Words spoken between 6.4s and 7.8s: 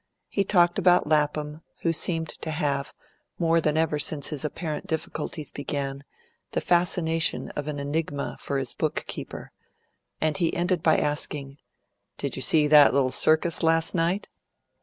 the fascination of an